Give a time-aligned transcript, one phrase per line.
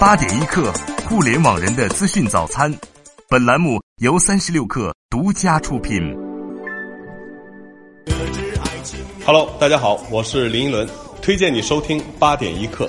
[0.00, 0.72] 八点一刻，
[1.08, 2.72] 互联网人的资讯早餐。
[3.28, 6.00] 本栏目由三十六氪独家出品。
[9.24, 10.88] Hello，大家好，我是林依轮，
[11.20, 12.88] 推荐你收听八点一刻。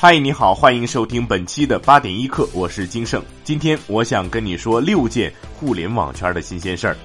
[0.00, 3.22] 嗨，你好，欢迎收听本期的八点一刻，我是金盛。
[3.42, 6.96] 今天我想跟你说六件互联网圈的新鲜事儿。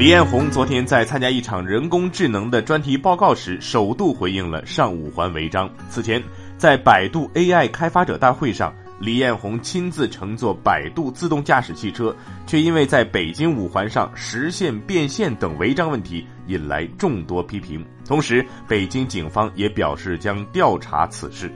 [0.00, 5.70] 李彦宏昨天在参加一场人工智能的专题报告时，首度回应了上五环违章。
[5.90, 6.22] 此前，
[6.56, 8.74] 在百度 AI 开发者大会上。
[8.98, 17.84] 李彦宏亲自乘坐百度自动驾驶汽车，却因为在北京五环上实线变线等违章问题引来众多批评。
[18.06, 21.52] 同时，北京警方也表示将调查此事。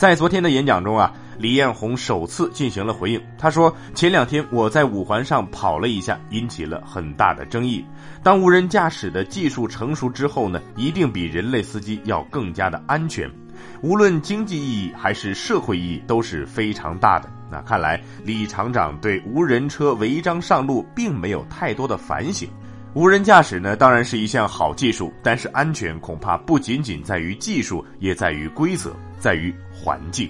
[0.00, 3.20] 在昨天的演讲中啊，李彦宏首次进行了回应。
[3.36, 7.84] 他说：“前两天我在五环上跑了一下，引起了很大的争议。
[8.22, 13.30] 当无人驾驶的技术成熟之后呢，一定比人类司机要更加的安全。”
[13.82, 17.28] 无论经济意义还是社会意义都是非常大的。
[17.50, 22.48] 那看来李厂长对无人车违章上路并没有太多的反省。
[22.92, 30.28] 无人驾驶呢，当然是一项好技术，但是安全恐怕不仅仅在于技术，也在于规则，在于环境。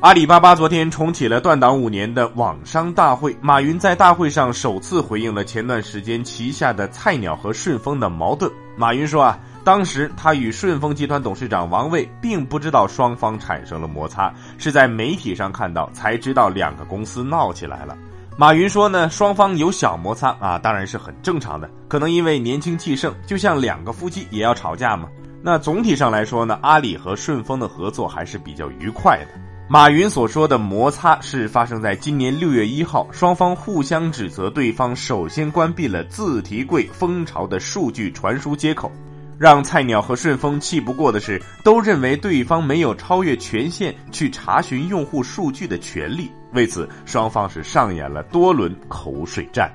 [0.00, 8.50] 阿里巴巴昨天重启了断档五年的网商大会，马云在大会上首次回应了前段时间旗下的菜鸟和顺丰的矛盾。
[8.76, 9.38] 马云说啊。
[9.64, 17.98] 当时他与顺丰集团董事长王卫并不知道双方产生了摩擦，是在媒体上看到才知道两个公司闹起来了。
[18.38, 25.08] 马云说呢，双方有小摩擦啊，当然是很正常的，可能因为年轻气盛，就像两个夫妻也要吵架嘛。
[25.42, 29.40] 那总体上来说呢，阿里和顺丰的合作还是比较愉快的。
[29.70, 38.92] 马云所说的摩擦是发生在今年六月一号，双方互相指责对方首先关闭了自提柜蜂巢的数据传输接口。
[39.38, 46.30] 让菜鸟和顺丰气不过的是，都认为对方没有超越权限去查询用户数据的权利。
[46.56, 49.70] 为此，双方是上演了多轮口水战。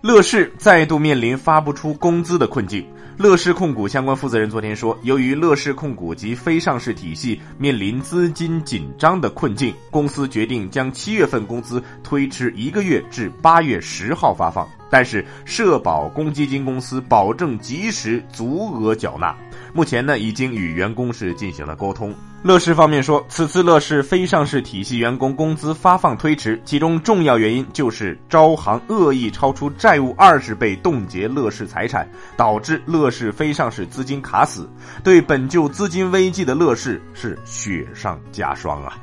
[0.00, 2.84] 乐视再度面临发不出工资的困境。
[3.18, 14.66] 乐视控股相关负责人昨天说，由于乐视控股及非上市体系面临资金紧张的困境，公司决定将七月份工资推迟一个月至八月十号发放。
[14.88, 19.36] 但是社保公积金公司保证及时足额缴纳。
[19.72, 22.14] 目前呢，已经与员工是进行了沟通。
[22.42, 32.08] 乐视方面说，此次乐视非上市体系员工工资发放推迟，其中重要原因就是招行恶意超出债务二十倍冻结乐视财产，
[32.38, 34.66] 导致乐视非上市资金卡死，
[35.04, 38.96] 对本就资金危机的乐视是雪上加霜啊。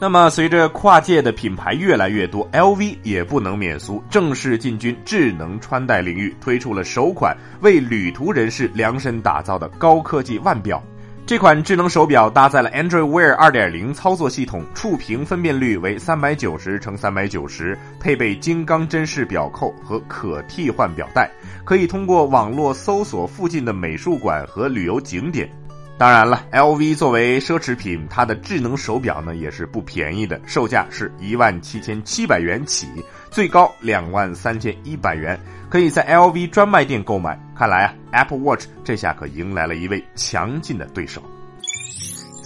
[0.00, 10.80] 那么，随着跨界的品牌越来越多，LV 也不能免俗，正式进军智能穿戴领域，推出了首款为旅途人士量身打造的高科技腕表。
[11.26, 21.28] 这款智能手表搭载了 Android Wear 2.0操作系统，触屏分辨率为三百九十乘三百九十，配备金刚针式表扣和可替换表带，
[21.64, 25.50] 可以通过网络搜索附近的美术馆和旅游景点。
[25.98, 32.86] 当然了，LV 作为奢侈品，它的智能手表呢也是不便宜的，售价是一万七千七百元起，
[33.32, 35.36] 最高两万三千一百元，
[35.68, 37.36] 可以在 LV 专卖店购买。
[37.56, 41.20] 看来啊，Apple Watch 这下可迎来了一位强劲的对手。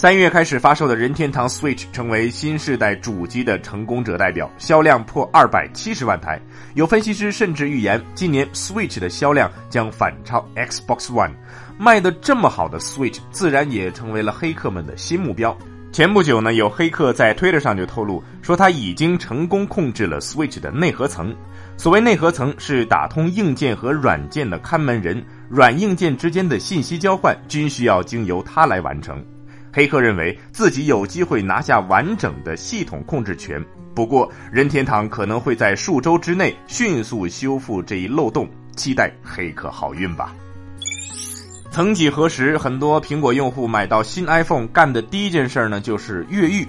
[0.02, 6.40] 三月开始发售的任天堂 Switch 成为新世代主机的成功者代表，销量破二百七十万台。
[6.74, 11.30] 有分析师甚至预言，今年 Switch 的销量将反超 Xbox One。
[11.78, 15.56] 卖的这么好的 Switch，自然也成为了黑客们的新目标。
[15.92, 21.32] 前不久呢，有黑客在 Twitter 上就透露说，他已经成功控制了 Switch 的内核层。
[21.76, 29.24] 所谓内核层，是打通硬件和软件的看门人，软硬件之间的信息交换均需要经由它来完成。
[29.72, 38.46] 黑客认为自己有机会拿下完整的系统控制权，不过任天堂可能会在数周之内迅速修复这一漏洞，
[38.76, 40.34] 期待黑客好运吧。
[41.70, 46.68] 曾几何时，很多苹果用户买到新 iPhone 干的第一件事呢，就是越狱，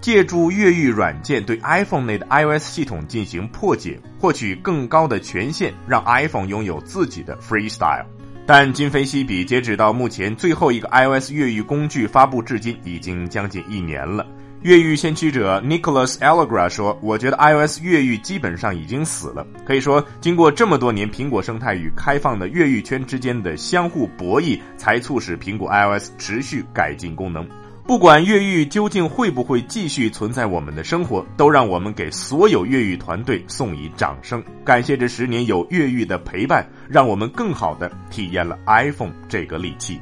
[0.00, 8.04] 借助越狱软件对 iPhone 内的 iOS 系统进行破解，获取更高的权限，让 iPhone 拥有自己的 Freestyle。
[8.46, 14.26] 但今非昔比，截止到目前，最后一个 iOS 越狱工具发布至今已经将近一年了。
[14.62, 19.46] 越狱先驱者 Nicholas Allegra 说：“我觉得 iOS 越狱基本上已经死了。
[19.64, 27.48] 可以说，经过这么多年苹果生态与开放的越狱圈之间的相互博弈，才促使苹果 iOS 持续改进功能。”
[27.90, 40.00] 不管越狱究竟会不会继续存在我们的生活，都让我们给所有越狱团队送以掌声，感谢这十年有越狱的陪伴，让我们更好的体验了 iPhone 这个利器。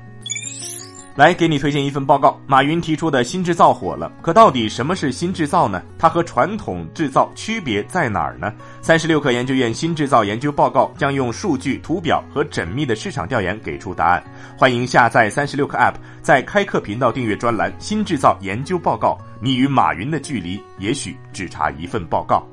[1.19, 5.83] 来给你推荐一份报告，马云提出的新制造火了，可到底什么是新制造呢？
[5.99, 8.55] 它和传统制造区别在哪儿呢？
[8.81, 14.23] 三十六氪研究院新制造研究报告将用数据、图表和缜密的市场调研给出答案。
[14.57, 22.47] 欢迎下载三十六氪 App，在开课频道订阅专栏“新制造研究报告”，你与马云的距离也许只差一份报告。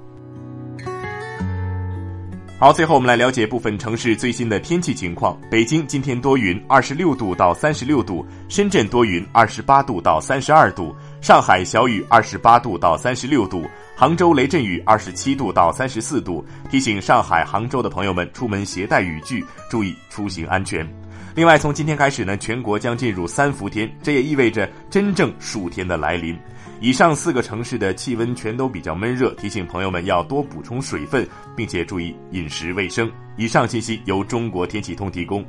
[2.58, 5.38] 好，最后我们来了解部分城市最新的天气情况。
[5.52, 13.60] 北京今天多云，二十六度到三十六度；深圳多云，二十八度到三十二度；上海小雨，二十八度到三十六度；
[13.94, 16.46] 杭州雷阵雨，二十七度到三十四度。
[16.72, 20.88] 提醒上海、杭州的朋友们出门携带雨具，注意出行安全。
[21.36, 26.34] 另外，从今天开始呢，全国将进入三伏天，这也意味着真正暑天的来临。
[26.80, 33.12] 以上四个城市的气温全都比较闷热，提醒朋友们要多补充水分，并且注意饮食卫生。
[33.36, 35.44] 以上信息由中国天气通提供。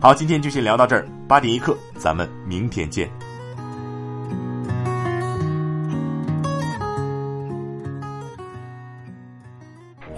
[0.00, 3.10] 好，今天就先聊到这儿，八点一刻，咱们明天见。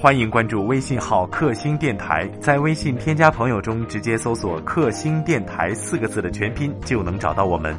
[0.00, 7.76] 欢迎关注微信号“克星电台”，在微信添加朋友中直接搜索“克星电台”四个字的全拼，就能找到我们。